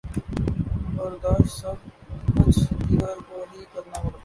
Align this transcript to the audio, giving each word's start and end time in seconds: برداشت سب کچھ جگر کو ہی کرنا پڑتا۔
برداشت 0.95 1.53
سب 1.57 1.77
کچھ 2.35 2.59
جگر 2.89 3.19
کو 3.27 3.45
ہی 3.53 3.63
کرنا 3.73 3.99
پڑتا۔ 3.99 4.17